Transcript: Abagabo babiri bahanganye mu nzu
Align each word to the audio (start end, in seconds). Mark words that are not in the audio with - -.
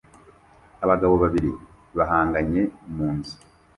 Abagabo 0.83 1.13
babiri 1.23 1.51
bahanganye 1.97 2.61
mu 2.95 3.07
nzu 3.15 3.35